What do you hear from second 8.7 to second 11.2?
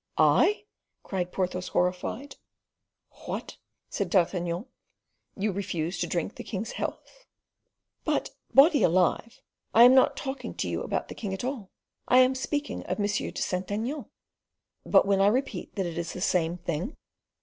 alive! I am not talking to you about the